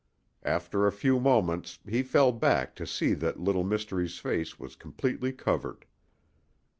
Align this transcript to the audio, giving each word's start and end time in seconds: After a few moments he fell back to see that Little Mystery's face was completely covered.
After 0.41 0.87
a 0.87 0.91
few 0.91 1.19
moments 1.19 1.77
he 1.87 2.01
fell 2.01 2.31
back 2.31 2.73
to 2.77 2.87
see 2.87 3.13
that 3.13 3.39
Little 3.39 3.63
Mystery's 3.63 4.17
face 4.17 4.57
was 4.57 4.75
completely 4.75 5.31
covered. 5.31 5.85